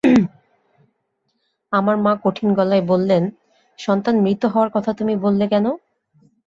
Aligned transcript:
আমার 1.73 1.95
মা 1.97 2.13
কঠিন 2.23 2.49
গলায় 2.53 2.83
বললেন, 2.87 3.23
সন্তান 3.79 4.15
মৃত 4.21 4.41
হওয়ার 4.45 4.69
কথা 4.69 4.91
তুমি 4.93 5.13
বললে 5.15 5.45
কেন? 5.47 5.65